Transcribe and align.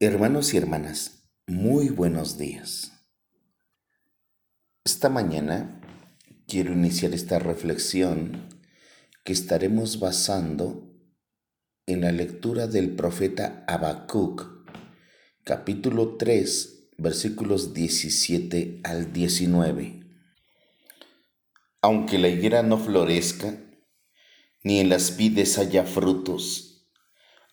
Hermanos 0.00 0.54
y 0.54 0.56
hermanas, 0.58 1.28
muy 1.48 1.88
buenos 1.88 2.38
días. 2.38 2.92
Esta 4.84 5.08
mañana 5.08 5.80
quiero 6.46 6.72
iniciar 6.72 7.14
esta 7.14 7.40
reflexión 7.40 8.48
que 9.24 9.32
estaremos 9.32 9.98
basando 9.98 10.88
en 11.86 12.02
la 12.02 12.12
lectura 12.12 12.68
del 12.68 12.94
profeta 12.94 13.64
Habacuc, 13.66 14.46
capítulo 15.42 16.16
3, 16.16 16.90
versículos 16.98 17.74
17 17.74 18.82
al 18.84 19.12
19. 19.12 19.98
Aunque 21.82 22.18
la 22.18 22.28
higuera 22.28 22.62
no 22.62 22.78
florezca, 22.78 23.58
ni 24.62 24.78
en 24.78 24.90
las 24.90 25.16
vides 25.16 25.58
haya 25.58 25.82
frutos, 25.82 26.67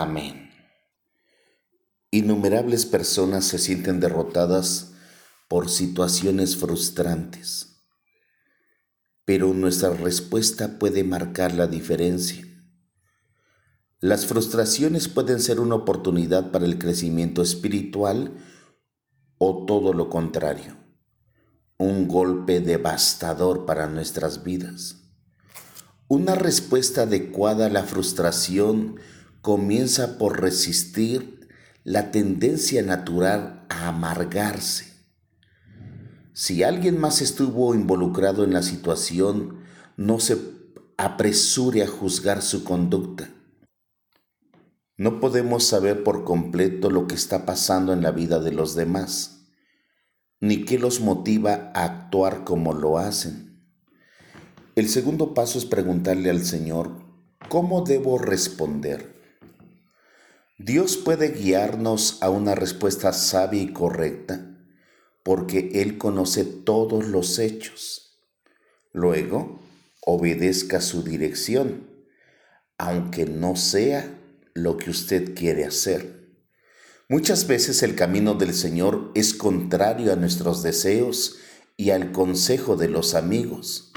Amén. 0.00 0.48
Innumerables 2.10 2.86
personas 2.86 3.44
se 3.44 3.58
sienten 3.58 4.00
derrotadas 4.00 4.94
por 5.48 5.68
situaciones 5.68 6.56
frustrantes. 6.56 7.84
Pero 9.26 9.52
nuestra 9.52 9.90
respuesta 9.90 10.78
puede 10.78 11.04
marcar 11.04 11.52
la 11.52 11.66
diferencia. 11.66 12.42
Las 14.00 14.24
frustraciones 14.24 15.08
pueden 15.08 15.40
ser 15.40 15.60
una 15.60 15.74
oportunidad 15.74 16.52
para 16.52 16.64
el 16.64 16.78
crecimiento 16.78 17.42
espiritual 17.42 18.38
o 19.36 19.66
todo 19.66 19.92
lo 19.92 20.08
contrario, 20.08 20.74
un 21.76 22.08
golpe 22.08 22.60
devastador 22.60 23.66
para 23.66 23.88
nuestras 23.88 24.42
vidas. 24.42 25.02
Una 26.08 26.34
respuesta 26.34 27.02
adecuada 27.02 27.66
a 27.66 27.70
la 27.70 27.82
frustración 27.82 28.98
comienza 29.42 30.16
por 30.16 30.40
resistir 30.40 31.48
la 31.84 32.10
tendencia 32.10 32.82
natural 32.82 33.66
a 33.68 33.88
amargarse 33.88 34.92
si 36.34 36.62
alguien 36.62 36.98
más 36.98 37.20
estuvo 37.20 37.74
involucrado 37.74 38.42
en 38.42 38.54
la 38.54 38.62
situación, 38.62 39.58
no 39.98 40.18
se 40.18 40.38
apresure 40.96 41.82
a 41.82 41.86
juzgar 41.86 42.40
su 42.40 42.64
conducta. 42.64 43.30
No 44.96 45.20
podemos 45.20 45.64
saber 45.64 46.02
por 46.04 46.24
completo 46.24 46.90
lo 46.90 47.06
que 47.06 47.14
está 47.14 47.44
pasando 47.44 47.92
en 47.92 48.02
la 48.02 48.12
vida 48.12 48.40
de 48.40 48.52
los 48.52 48.74
demás, 48.74 49.44
ni 50.40 50.64
qué 50.64 50.78
los 50.78 51.00
motiva 51.00 51.70
a 51.74 51.84
actuar 51.84 52.44
como 52.44 52.72
lo 52.72 52.96
hacen. 52.96 53.62
El 54.74 54.88
segundo 54.88 55.34
paso 55.34 55.58
es 55.58 55.66
preguntarle 55.66 56.30
al 56.30 56.44
Señor, 56.44 56.92
¿cómo 57.50 57.82
debo 57.82 58.16
responder? 58.16 59.11
Dios 60.64 60.96
puede 60.96 61.32
guiarnos 61.32 62.18
a 62.20 62.30
una 62.30 62.54
respuesta 62.54 63.12
sabia 63.12 63.60
y 63.60 63.72
correcta 63.72 64.46
porque 65.24 65.82
Él 65.82 65.98
conoce 65.98 66.44
todos 66.44 67.08
los 67.08 67.40
hechos. 67.40 68.20
Luego, 68.92 69.60
obedezca 70.00 70.80
su 70.80 71.02
dirección, 71.02 71.88
aunque 72.78 73.24
no 73.24 73.56
sea 73.56 74.20
lo 74.54 74.76
que 74.76 74.90
usted 74.90 75.34
quiere 75.34 75.64
hacer. 75.64 76.28
Muchas 77.08 77.48
veces 77.48 77.82
el 77.82 77.96
camino 77.96 78.34
del 78.34 78.54
Señor 78.54 79.10
es 79.16 79.34
contrario 79.34 80.12
a 80.12 80.16
nuestros 80.16 80.62
deseos 80.62 81.38
y 81.76 81.90
al 81.90 82.12
consejo 82.12 82.76
de 82.76 82.88
los 82.88 83.14
amigos. 83.14 83.92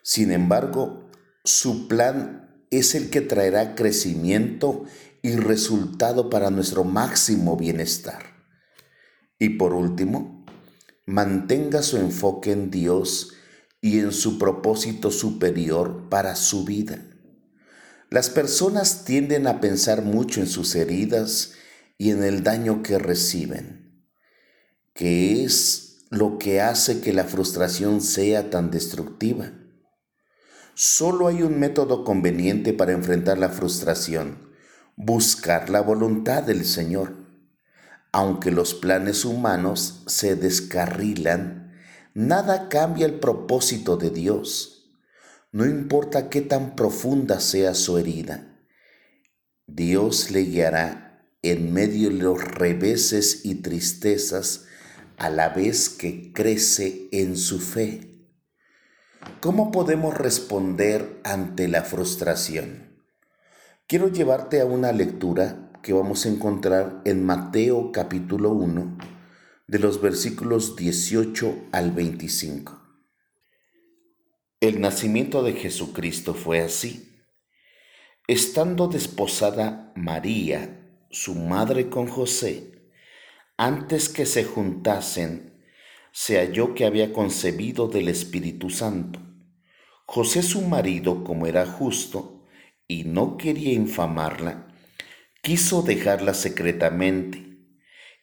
Sin 0.00 0.32
embargo, 0.32 1.10
su 1.44 1.86
plan 1.86 2.66
es 2.70 2.94
el 2.94 3.10
que 3.10 3.20
traerá 3.20 3.74
crecimiento 3.74 4.84
y 5.22 5.36
resultado 5.36 6.30
para 6.30 6.50
nuestro 6.50 6.84
máximo 6.84 7.56
bienestar. 7.56 8.38
Y 9.38 9.50
por 9.50 9.74
último, 9.74 10.44
mantenga 11.06 11.82
su 11.82 11.96
enfoque 11.96 12.52
en 12.52 12.70
Dios 12.70 13.34
y 13.80 14.00
en 14.00 14.12
su 14.12 14.38
propósito 14.38 15.10
superior 15.10 16.08
para 16.08 16.36
su 16.36 16.64
vida. 16.64 17.04
Las 18.10 18.30
personas 18.30 19.04
tienden 19.04 19.46
a 19.46 19.60
pensar 19.60 20.02
mucho 20.02 20.40
en 20.40 20.46
sus 20.46 20.74
heridas 20.74 21.52
y 21.98 22.10
en 22.10 22.22
el 22.22 22.42
daño 22.42 22.82
que 22.82 22.98
reciben, 22.98 24.04
que 24.94 25.44
es 25.44 26.06
lo 26.10 26.38
que 26.38 26.60
hace 26.60 27.00
que 27.00 27.12
la 27.12 27.24
frustración 27.24 28.00
sea 28.00 28.50
tan 28.50 28.70
destructiva. 28.70 29.52
Solo 30.74 31.28
hay 31.28 31.42
un 31.42 31.58
método 31.58 32.04
conveniente 32.04 32.72
para 32.72 32.92
enfrentar 32.92 33.36
la 33.36 33.50
frustración, 33.50 34.47
buscar 34.98 35.70
la 35.70 35.80
voluntad 35.80 36.42
del 36.42 36.64
Señor 36.64 37.28
aunque 38.12 38.50
los 38.50 38.74
planes 38.74 39.24
humanos 39.24 40.02
se 40.06 40.34
descarrilan, 40.36 41.72
nada 42.14 42.68
cambia 42.68 43.06
el 43.06 43.20
propósito 43.20 43.96
de 43.96 44.10
Dios. 44.10 44.90
No 45.52 45.66
importa 45.66 46.28
qué 46.28 46.40
tan 46.40 46.74
profunda 46.74 47.40
sea 47.40 47.74
su 47.74 47.98
herida, 47.98 48.58
Dios 49.66 50.30
le 50.30 50.40
guiará 50.44 51.22
en 51.42 51.72
medio 51.72 52.08
de 52.08 52.16
los 52.16 52.42
reveses 52.42 53.44
y 53.44 53.56
tristezas 53.56 54.64
a 55.16 55.30
la 55.30 55.50
vez 55.50 55.88
que 55.88 56.32
crece 56.32 57.08
en 57.12 57.36
su 57.36 57.60
fe. 57.60 58.26
¿Cómo 59.40 59.70
podemos 59.70 60.16
responder 60.16 61.20
ante 61.24 61.68
la 61.68 61.82
frustración? 61.82 62.87
Quiero 63.88 64.08
llevarte 64.08 64.60
a 64.60 64.66
una 64.66 64.92
lectura 64.92 65.70
que 65.82 65.94
vamos 65.94 66.26
a 66.26 66.28
encontrar 66.28 67.00
en 67.06 67.24
Mateo 67.24 67.90
capítulo 67.90 68.50
1, 68.50 68.98
de 69.66 69.78
los 69.78 70.02
versículos 70.02 70.76
18 70.76 71.68
al 71.72 71.92
25. 71.92 72.82
El 74.60 74.82
nacimiento 74.82 75.42
de 75.42 75.54
Jesucristo 75.54 76.34
fue 76.34 76.60
así. 76.60 77.18
Estando 78.26 78.88
desposada 78.88 79.90
María, 79.96 81.06
su 81.10 81.34
madre 81.34 81.88
con 81.88 82.08
José, 82.08 82.90
antes 83.56 84.10
que 84.10 84.26
se 84.26 84.44
juntasen, 84.44 85.64
se 86.12 86.36
halló 86.36 86.74
que 86.74 86.84
había 86.84 87.14
concebido 87.14 87.88
del 87.88 88.08
Espíritu 88.08 88.68
Santo. 88.68 89.18
José 90.04 90.42
su 90.42 90.60
marido, 90.60 91.24
como 91.24 91.46
era 91.46 91.64
justo, 91.64 92.37
y 92.88 93.04
no 93.04 93.36
quería 93.36 93.74
infamarla, 93.74 94.66
quiso 95.42 95.82
dejarla 95.82 96.32
secretamente. 96.32 97.44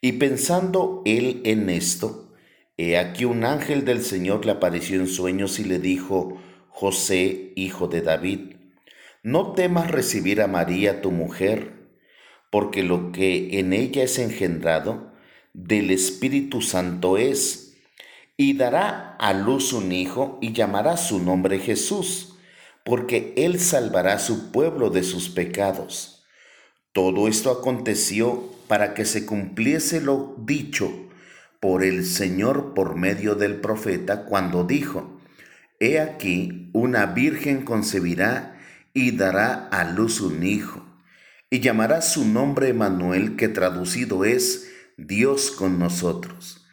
Y 0.01 0.13
pensando 0.13 1.03
él 1.05 1.41
en 1.45 1.69
esto, 1.69 2.33
he 2.77 2.97
aquí 2.97 3.25
un 3.25 3.45
ángel 3.45 3.85
del 3.85 4.03
Señor 4.03 4.45
le 4.45 4.53
apareció 4.53 4.99
en 4.99 5.07
sueños 5.07 5.59
y 5.59 5.63
le 5.63 5.79
dijo, 5.79 6.41
José, 6.67 7.53
hijo 7.55 7.87
de 7.87 8.01
David, 8.01 8.55
no 9.23 9.53
temas 9.53 9.89
recibir 9.89 10.41
a 10.41 10.47
María 10.47 11.01
tu 11.01 11.11
mujer, 11.11 11.73
porque 12.51 12.83
lo 12.83 13.11
que 13.11 13.59
en 13.59 13.71
ella 13.71 14.03
es 14.03 14.19
engendrado 14.19 15.13
del 15.53 15.91
Espíritu 15.91 16.61
Santo 16.61 17.17
es, 17.17 17.77
y 18.37 18.53
dará 18.53 19.15
a 19.17 19.33
luz 19.33 19.73
un 19.73 19.91
hijo 19.91 20.37
y 20.41 20.51
llamará 20.51 20.97
su 20.97 21.23
nombre 21.23 21.59
Jesús, 21.59 22.34
porque 22.85 23.33
él 23.35 23.59
salvará 23.59 24.19
su 24.19 24.51
pueblo 24.51 24.91
de 24.91 25.03
sus 25.03 25.27
pecados. 25.27 26.23
Todo 26.93 27.27
esto 27.27 27.51
aconteció 27.51 28.51
para 28.67 28.93
que 28.93 29.05
se 29.05 29.25
cumpliese 29.25 29.99
lo 29.99 30.35
dicho 30.45 30.91
por 31.59 31.83
el 31.83 32.05
Señor 32.05 32.75
por 32.75 32.95
medio 32.95 33.33
del 33.33 33.55
profeta 33.55 34.25
cuando 34.25 34.63
dijo, 34.63 35.19
He 35.79 35.99
aquí 35.99 36.69
una 36.73 37.07
virgen 37.07 37.65
concebirá 37.65 38.57
y 38.93 39.11
dará 39.11 39.67
a 39.69 39.83
luz 39.83 40.21
un 40.21 40.43
hijo, 40.43 40.85
y 41.49 41.61
llamará 41.61 42.01
su 42.01 42.23
nombre 42.23 42.71
Manuel, 42.73 43.35
que 43.35 43.49
traducido 43.49 44.25
es 44.25 44.69
Dios 44.95 45.49
con 45.49 45.79
nosotros. 45.79 46.65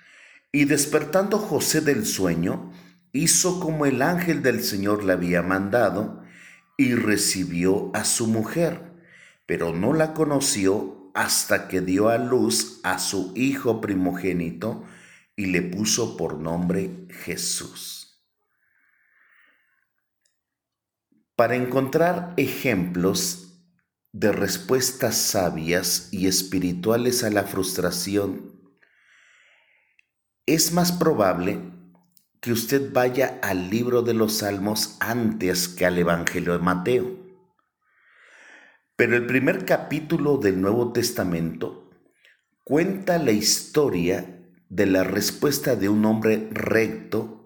Y 0.53 0.67
despertando 0.67 1.39
José 1.39 1.81
del 1.81 2.05
sueño, 2.05 2.71
hizo 3.13 3.61
como 3.61 3.87
el 3.87 4.03
ángel 4.03 4.43
del 4.43 4.63
Señor 4.63 5.05
le 5.05 5.13
había 5.13 5.43
mandado, 5.43 6.23
y 6.77 6.95
recibió 6.95 7.91
a 7.95 8.05
su 8.05 8.27
mujer 8.27 8.93
pero 9.47 9.75
no 9.75 9.93
la 9.93 10.15
conoció 10.15 11.11
hasta 11.15 11.69
que 11.69 11.81
dio 11.81 12.09
a 12.09 12.19
luz 12.19 12.81
a 12.85 12.99
su 12.99 13.33
hijo 13.37 13.81
primogénito 13.81 14.85
y 15.37 15.47
le 15.47 15.61
puso 15.61 16.17
por 16.17 16.39
nombre 16.39 17.07
Jesús. 17.11 18.25
Para 21.37 21.57
encontrar 21.57 22.35
ejemplos 22.37 23.63
de 24.13 24.33
respuestas 24.33 25.17
sabias 25.17 26.09
y 26.13 26.29
espirituales 26.29 27.25
a 27.25 27.31
la 27.31 27.45
frustración, 27.45 28.59
es 30.47 30.73
más 30.73 30.93
probable 30.93 31.61
que 32.43 32.51
usted 32.51 32.93
vaya 32.93 33.39
al 33.41 33.71
libro 33.71 34.03
de 34.03 34.15
los 34.15 34.39
Salmos 34.39 34.97
antes 34.99 35.69
que 35.69 35.87
al 35.87 35.97
Evangelio 35.97 36.55
de 36.55 36.59
Mateo. 36.59 37.17
Pero 38.97 39.17
el 39.17 39.27
primer 39.27 39.65
capítulo 39.65 40.39
del 40.39 40.61
Nuevo 40.61 40.93
Testamento 40.93 41.89
cuenta 42.65 43.19
la 43.19 43.31
historia 43.31 44.45
de 44.69 44.87
la 44.87 45.05
respuesta 45.05 45.77
de 45.77 45.89
un 45.89 46.05
hombre 46.05 46.49
recto 46.51 47.45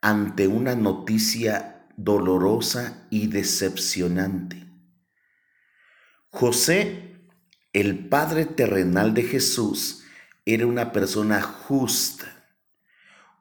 ante 0.00 0.48
una 0.48 0.74
noticia 0.74 1.86
dolorosa 1.96 3.06
y 3.10 3.28
decepcionante. 3.28 4.66
José, 6.30 7.14
el 7.72 8.08
padre 8.08 8.46
terrenal 8.46 9.14
de 9.14 9.22
Jesús, 9.22 10.02
era 10.44 10.66
una 10.66 10.90
persona 10.90 11.40
justa. 11.40 12.31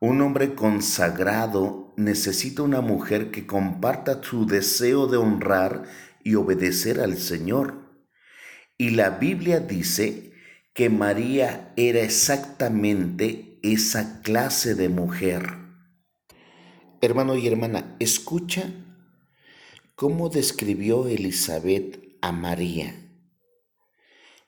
Un 0.04 0.20
hombre 0.22 0.56
consagrado 0.56 1.94
necesita 1.96 2.64
una 2.64 2.82
mujer 2.82 3.30
que 3.30 3.46
comparta 3.46 4.24
su 4.24 4.48
deseo 4.48 5.06
de 5.06 5.18
honrar 5.18 5.84
y 6.24 6.34
obedecer 6.34 7.00
al 7.00 7.20
Señor. 7.20 8.04
Y 8.80 8.90
la 8.90 9.12
Biblia 9.12 9.60
dice 9.60 10.34
que 10.74 10.90
María 10.90 11.72
era 11.78 12.02
exactamente 12.02 13.60
esa 13.62 14.24
clase 14.24 14.74
de 14.74 14.90
mujer. 14.90 15.46
Hermano 17.00 17.36
y 17.36 17.46
hermana, 17.46 17.96
escucha 18.00 18.74
cómo 19.94 20.30
describió 20.30 21.08
Elizabeth 21.08 22.18
a 22.24 22.32
María. 22.32 22.96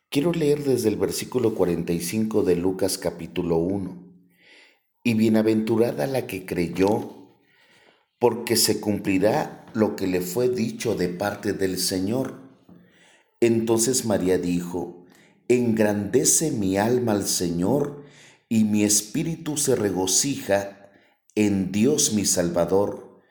Quiero 0.09 0.33
leer 0.33 0.63
desde 0.63 0.89
el 0.89 0.95
versículo 0.95 1.53
45 1.53 2.41
de 2.41 2.55
Lucas 2.55 2.97
capítulo 2.97 3.57
1. 3.57 4.02
Y 5.03 5.15
bienaventurada 5.15 6.07
la 6.07 6.27
que 6.27 6.45
creyó, 6.45 7.29
porque 8.19 8.55
se 8.55 8.79
cumplirá 8.79 9.65
lo 9.73 9.95
que 9.95 10.07
le 10.07 10.21
fue 10.21 10.50
dicho 10.50 10.95
de 10.95 11.09
parte 11.09 11.53
del 11.53 11.77
Señor. 11.77 12.39
Entonces 13.41 14.05
María 14.05 14.38
dijo, 14.38 15.05
engrandece 15.50 16.51
mi 16.51 16.77
alma 16.77 17.11
al 17.11 17.27
Señor 17.27 18.03
y 18.47 18.63
mi 18.63 18.83
espíritu 18.83 19.57
se 19.57 19.75
regocija 19.75 20.91
en 21.35 21.71
Dios 21.71 22.13
mi 22.13 22.25
Salvador, 22.25 23.21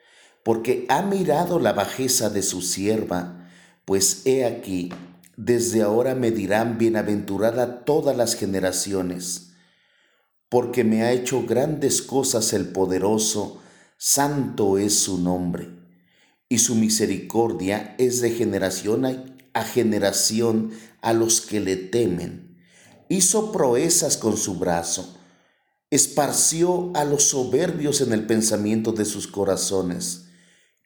porque 0.44 0.84
ha 0.88 1.02
mirado 1.02 1.58
la 1.58 1.72
bajeza 1.72 2.28
de 2.28 2.42
su 2.42 2.60
sierva, 2.60 3.48
pues 3.84 4.26
he 4.26 4.44
aquí, 4.44 4.92
desde 5.36 5.82
ahora 5.82 6.14
me 6.14 6.30
dirán 6.30 6.78
bienaventurada 6.78 7.84
todas 7.84 8.16
las 8.16 8.34
generaciones, 8.34 9.51
porque 10.52 10.84
me 10.84 11.02
ha 11.02 11.12
hecho 11.12 11.46
grandes 11.46 12.02
cosas 12.02 12.52
el 12.52 12.66
poderoso, 12.68 13.62
santo 13.96 14.76
es 14.76 14.92
su 14.98 15.16
nombre, 15.16 15.70
y 16.46 16.58
su 16.58 16.74
misericordia 16.74 17.94
es 17.96 18.20
de 18.20 18.32
generación 18.32 19.06
a 19.54 19.64
generación 19.64 20.72
a 21.00 21.14
los 21.14 21.40
que 21.40 21.58
le 21.60 21.76
temen. 21.76 22.58
Hizo 23.08 23.50
proezas 23.50 24.18
con 24.18 24.36
su 24.36 24.58
brazo, 24.58 25.16
esparció 25.88 26.90
a 26.94 27.06
los 27.06 27.22
soberbios 27.22 28.02
en 28.02 28.12
el 28.12 28.26
pensamiento 28.26 28.92
de 28.92 29.06
sus 29.06 29.28
corazones, 29.28 30.26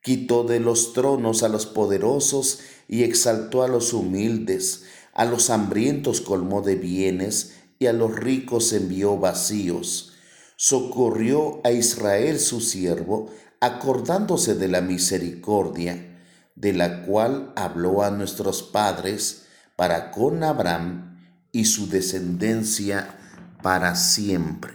quitó 0.01 0.45
de 0.45 0.61
los 0.61 0.93
tronos 0.93 1.43
a 1.43 1.49
los 1.49 1.67
poderosos 1.67 2.61
y 2.87 3.03
exaltó 3.03 3.65
a 3.65 3.69
los 3.69 3.93
humildes, 3.93 4.85
a 5.13 5.25
los 5.25 5.51
hambrientos 5.51 6.21
colmó 6.21 6.63
de 6.63 6.77
bienes 6.77 7.57
y 7.79 7.87
a 7.87 7.93
los 7.93 8.15
ricos 8.15 8.73
envió 8.73 9.19
vacíos. 9.19 10.13
Socorrió 10.57 11.61
a 11.65 11.71
Israel 11.73 12.41
su 12.41 12.61
siervo, 12.61 13.31
acordándose 13.61 14.55
de 14.55 14.69
la 14.69 14.81
misericordia, 14.81 16.21
de 16.55 16.73
la 16.73 17.03
cual 17.03 17.53
habló 17.57 18.03
a 18.03 18.11
nuestros 18.11 18.63
padres, 18.63 19.47
para 19.77 20.11
con 20.11 20.43
Abraham 20.43 21.19
y 21.53 21.67
su 21.67 21.89
descendencia 21.89 23.19
para 23.63 23.95
siempre. 23.95 24.73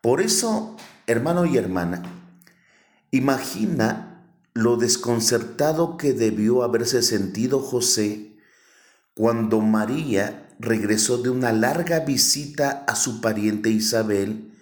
Por 0.00 0.20
eso, 0.20 0.76
hermano 1.06 1.46
y 1.46 1.56
hermana, 1.56 2.02
imagina 3.10 4.14
lo 4.54 4.76
desconcertado 4.76 5.96
que 5.96 6.12
debió 6.12 6.62
haberse 6.62 7.02
sentido 7.02 7.58
José 7.58 8.33
cuando 9.14 9.60
María 9.60 10.48
regresó 10.58 11.18
de 11.18 11.30
una 11.30 11.52
larga 11.52 12.00
visita 12.00 12.84
a 12.86 12.96
su 12.96 13.20
pariente 13.20 13.70
Isabel 13.70 14.52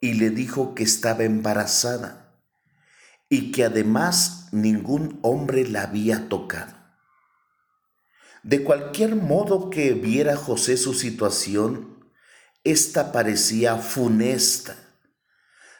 y 0.00 0.14
le 0.14 0.30
dijo 0.30 0.74
que 0.74 0.82
estaba 0.82 1.24
embarazada 1.24 2.34
y 3.28 3.52
que 3.52 3.64
además 3.64 4.48
ningún 4.52 5.18
hombre 5.22 5.66
la 5.66 5.82
había 5.82 6.28
tocado. 6.28 6.72
De 8.42 8.62
cualquier 8.62 9.16
modo 9.16 9.70
que 9.70 9.92
viera 9.94 10.36
José 10.36 10.76
su 10.76 10.92
situación, 10.92 12.04
esta 12.62 13.12
parecía 13.12 13.76
funesta. 13.76 14.76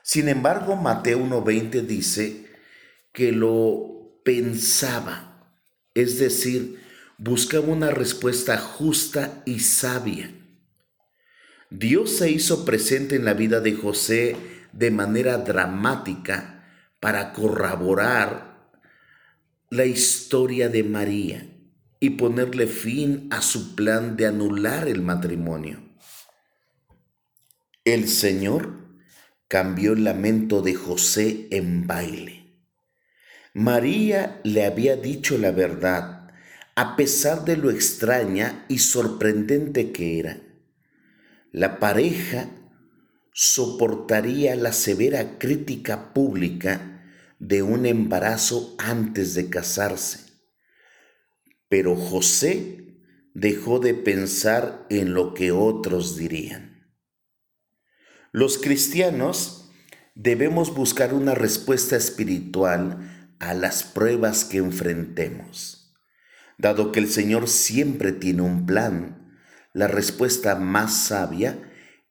Sin 0.02 0.28
embargo, 0.28 0.76
Mateo 0.76 1.18
1.20 1.20 1.86
dice 1.86 2.46
que 3.12 3.32
lo 3.32 4.20
pensaba, 4.24 5.50
es 5.94 6.18
decir, 6.18 6.83
buscaba 7.18 7.68
una 7.68 7.90
respuesta 7.90 8.58
justa 8.58 9.42
y 9.46 9.60
sabia. 9.60 10.30
Dios 11.70 12.10
se 12.16 12.30
hizo 12.30 12.64
presente 12.64 13.16
en 13.16 13.24
la 13.24 13.34
vida 13.34 13.60
de 13.60 13.74
José 13.74 14.36
de 14.72 14.90
manera 14.90 15.38
dramática 15.38 16.64
para 17.00 17.32
corroborar 17.32 18.70
la 19.70 19.84
historia 19.84 20.68
de 20.68 20.84
María 20.84 21.46
y 22.00 22.10
ponerle 22.10 22.66
fin 22.66 23.28
a 23.30 23.42
su 23.42 23.74
plan 23.74 24.16
de 24.16 24.26
anular 24.26 24.88
el 24.88 25.02
matrimonio. 25.02 25.82
El 27.84 28.08
Señor 28.08 28.84
cambió 29.48 29.92
el 29.92 30.04
lamento 30.04 30.62
de 30.62 30.74
José 30.74 31.48
en 31.50 31.86
baile. 31.86 32.44
María 33.52 34.40
le 34.44 34.64
había 34.64 34.96
dicho 34.96 35.38
la 35.38 35.50
verdad, 35.50 36.13
a 36.76 36.96
pesar 36.96 37.44
de 37.44 37.56
lo 37.56 37.70
extraña 37.70 38.64
y 38.68 38.78
sorprendente 38.78 39.92
que 39.92 40.18
era. 40.18 40.40
La 41.52 41.78
pareja 41.78 42.48
soportaría 43.32 44.56
la 44.56 44.72
severa 44.72 45.38
crítica 45.38 46.12
pública 46.12 47.04
de 47.38 47.62
un 47.62 47.86
embarazo 47.86 48.74
antes 48.78 49.34
de 49.34 49.50
casarse 49.50 50.24
pero 51.74 51.96
José 51.96 53.00
dejó 53.34 53.80
de 53.80 53.94
pensar 53.94 54.86
en 54.90 55.12
lo 55.12 55.34
que 55.34 55.50
otros 55.50 56.16
dirían. 56.16 56.94
Los 58.30 58.58
cristianos 58.58 59.72
debemos 60.14 60.72
buscar 60.72 61.12
una 61.12 61.34
respuesta 61.34 61.96
espiritual 61.96 63.34
a 63.40 63.54
las 63.54 63.82
pruebas 63.82 64.44
que 64.44 64.58
enfrentemos. 64.58 65.83
Dado 66.58 66.92
que 66.92 67.00
el 67.00 67.08
Señor 67.08 67.48
siempre 67.48 68.12
tiene 68.12 68.42
un 68.42 68.66
plan, 68.66 69.38
la 69.72 69.88
respuesta 69.88 70.54
más 70.54 70.96
sabia 70.96 71.58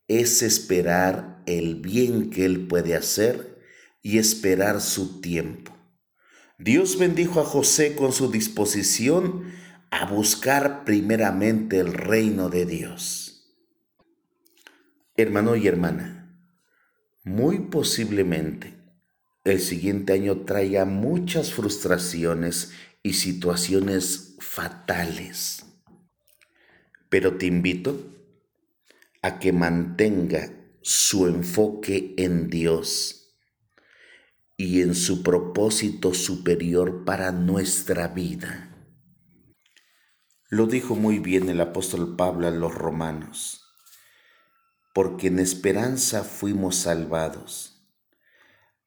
es 0.07 0.41
esperar 0.41 1.41
el 1.45 1.75
bien 1.75 2.29
que 2.29 2.45
Él 2.45 2.67
puede 2.67 2.95
hacer 2.95 3.59
y 4.01 4.17
esperar 4.17 4.81
su 4.81 5.21
tiempo. 5.21 5.71
Dios 6.59 7.00
bendijo 7.00 7.39
a 7.39 7.45
José 7.45 7.95
con 7.95 8.12
su 8.12 8.29
disposición 8.29 9.51
a 9.91 10.05
buscar 10.05 10.83
primeramente 10.85 11.79
el 11.79 11.93
reino 11.93 12.50
de 12.50 12.65
Dios. 12.65 13.55
Hermano 15.15 15.55
y 15.55 15.67
hermana, 15.67 16.35
muy 17.23 17.59
posiblemente 17.59 18.73
el 19.43 19.59
siguiente 19.59 20.13
año 20.13 20.41
traiga 20.45 20.85
muchas 20.85 21.53
frustraciones 21.53 22.71
y 23.03 23.13
situaciones 23.13 24.38
fatales. 24.39 25.65
Pero 27.10 27.38
te 27.38 27.45
invito 27.45 28.00
a 29.22 29.39
que 29.39 29.51
mantenga 29.51 30.51
su 30.81 31.27
enfoque 31.27 32.15
en 32.17 32.50
Dios 32.50 33.38
y 34.57 34.81
en 34.81 34.95
su 34.95 35.24
propósito 35.24 36.13
superior 36.13 37.05
para 37.05 37.31
nuestra 37.31 38.07
vida. 38.07 38.69
Lo 40.50 40.67
dijo 40.67 40.95
muy 40.95 41.19
bien 41.19 41.50
el 41.50 41.62
apóstol 41.62 42.15
Pablo 42.15 42.48
a 42.48 42.51
los 42.51 42.74
romanos, 42.74 43.65
porque 44.93 45.27
en 45.27 45.39
esperanza 45.39 46.24
fuimos 46.24 46.75
salvados, 46.75 47.88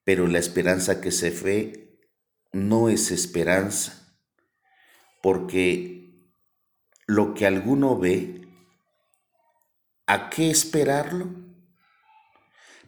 pero 0.03 0.27
la 0.27 0.39
esperanza 0.39 1.01
que 1.01 1.11
se 1.11 1.29
ve 1.29 1.99
no 2.53 2.87
es 2.87 3.11
esperanza, 3.11 4.06
porque 5.27 6.31
lo 7.05 7.33
que 7.33 7.45
alguno 7.45 7.99
ve, 7.99 8.47
¿a 10.05 10.29
qué 10.29 10.49
esperarlo? 10.49 11.27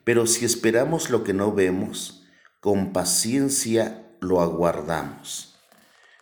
Pero 0.06 0.26
si 0.26 0.46
esperamos 0.46 1.10
lo 1.10 1.26
que 1.26 1.34
no 1.34 1.52
vemos, 1.52 2.26
con 2.62 2.94
paciencia 2.94 4.16
lo 4.22 4.40
aguardamos. 4.40 5.60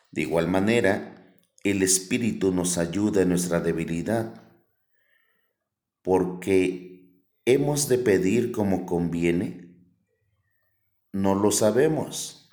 De 0.09 0.24
igual 0.24 0.47
manera, 0.47 1.38
el 1.63 1.83
Espíritu 1.83 2.51
nos 2.51 2.79
ayuda 2.79 3.21
en 3.21 3.29
nuestra 3.29 3.59
debilidad, 3.59 4.41
porque 6.01 7.21
hemos 7.45 7.89
de 7.89 8.00
pedir 8.00 8.51
como 8.51 8.88
conviene. 8.88 9.77
No 11.13 11.36
lo 11.36 11.51
sabemos, 11.51 12.46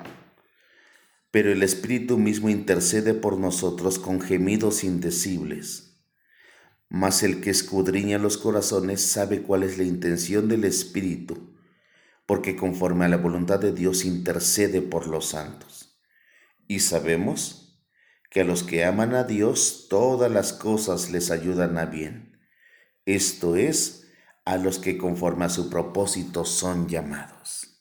pero 1.35 1.51
el 1.51 1.65
Espíritu 1.65 2.17
mismo 2.17 2.49
intercede 2.49 3.13
por 3.13 3.39
nosotros 3.39 3.99
con 3.99 4.21
gemidos 4.21 4.85
indecibles. 4.85 5.99
Mas 6.89 7.25
el 7.25 7.41
que 7.41 7.51
escudriña 7.51 8.19
los 8.19 8.39
corazones 8.39 9.01
sabe 9.01 9.43
cuál 9.43 9.65
es 9.65 9.77
la 9.77 9.83
intención 9.83 10.47
del 10.47 10.63
Espíritu, 10.63 11.57
porque 12.25 12.55
conforme 12.55 13.05
a 13.05 13.09
la 13.09 13.17
voluntad 13.17 13.59
de 13.59 13.73
Dios 13.73 14.05
intercede 14.05 14.81
por 14.81 15.09
los 15.09 15.27
santos. 15.31 15.99
Y 16.69 16.79
sabemos 16.79 17.85
que 18.31 18.43
a 18.43 18.45
los 18.45 18.63
que 18.63 18.85
aman 18.85 19.17
a 19.17 19.25
Dios 19.25 19.89
todas 19.91 20.31
las 20.31 20.53
cosas 20.53 21.11
les 21.11 21.33
ayudan 21.33 21.79
a 21.79 21.87
bien. 21.87 22.39
Esto 23.07 23.57
es, 23.57 24.07
a 24.45 24.57
los 24.57 24.79
que 24.79 24.97
conforme 24.99 25.47
a 25.47 25.49
su 25.49 25.69
propósito 25.69 26.45
son 26.45 26.89
llamados. 26.89 27.74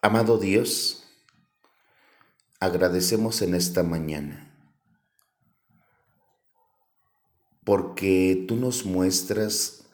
Amado 0.00 0.38
Dios, 0.38 1.02
agradecemos 2.60 3.42
en 3.42 3.56
esta 3.56 3.82
mañana 3.82 4.54
porque 7.64 8.44
tú 8.46 8.54
nos 8.54 8.86
muestras 8.86 9.86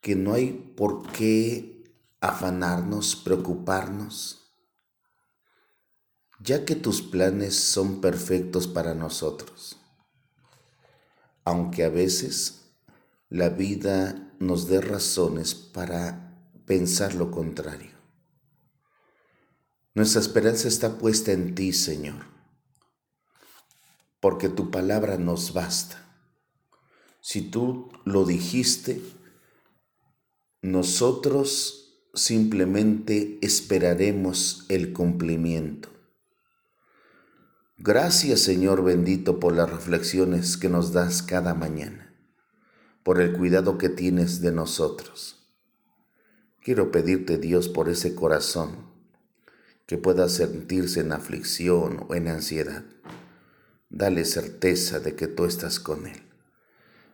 que 0.00 0.16
no 0.16 0.32
hay 0.32 0.74
por 0.74 1.12
qué 1.12 1.84
afanarnos, 2.22 3.14
preocuparnos, 3.14 4.54
ya 6.40 6.64
que 6.64 6.74
tus 6.74 7.02
planes 7.02 7.56
son 7.60 8.00
perfectos 8.00 8.66
para 8.66 8.94
nosotros, 8.94 9.76
aunque 11.44 11.84
a 11.84 11.90
veces 11.90 12.70
la 13.28 13.50
vida 13.50 14.32
nos 14.38 14.66
dé 14.66 14.80
razones 14.80 15.54
para 15.54 16.40
pensar 16.64 17.14
lo 17.14 17.30
contrario. 17.30 17.95
Nuestra 19.96 20.20
esperanza 20.20 20.68
está 20.68 20.98
puesta 20.98 21.32
en 21.32 21.54
ti, 21.54 21.72
Señor, 21.72 22.26
porque 24.20 24.50
tu 24.50 24.70
palabra 24.70 25.16
nos 25.16 25.54
basta. 25.54 26.06
Si 27.22 27.40
tú 27.40 27.90
lo 28.04 28.26
dijiste, 28.26 29.00
nosotros 30.60 32.10
simplemente 32.12 33.38
esperaremos 33.40 34.66
el 34.68 34.92
cumplimiento. 34.92 35.88
Gracias 37.78 38.40
Señor 38.40 38.84
bendito 38.84 39.40
por 39.40 39.56
las 39.56 39.70
reflexiones 39.70 40.58
que 40.58 40.68
nos 40.68 40.92
das 40.92 41.22
cada 41.22 41.54
mañana, 41.54 42.14
por 43.02 43.18
el 43.18 43.32
cuidado 43.32 43.78
que 43.78 43.88
tienes 43.88 44.42
de 44.42 44.52
nosotros. 44.52 45.48
Quiero 46.60 46.90
pedirte 46.90 47.38
Dios 47.38 47.70
por 47.70 47.88
ese 47.88 48.14
corazón 48.14 48.85
que 49.86 49.98
pueda 49.98 50.28
sentirse 50.28 51.00
en 51.00 51.12
aflicción 51.12 52.04
o 52.08 52.14
en 52.14 52.28
ansiedad. 52.28 52.84
Dale 53.88 54.24
certeza 54.24 54.98
de 54.98 55.14
que 55.14 55.28
tú 55.28 55.44
estás 55.44 55.78
con 55.78 56.06
Él. 56.06 56.22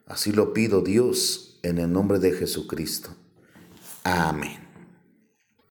Así 0.07 0.33
lo 0.33 0.52
pido 0.52 0.81
Dios 0.81 1.59
en 1.62 1.79
el 1.79 1.93
nombre 1.93 2.19
de 2.19 2.33
Jesucristo. 2.33 3.14
Amén. 4.05 4.62